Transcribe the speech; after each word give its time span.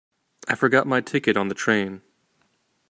I 0.47 0.55
forgot 0.55 0.87
my 0.87 0.99
ticket 0.99 1.37
on 1.37 1.49
the 1.49 1.53
train. 1.53 2.01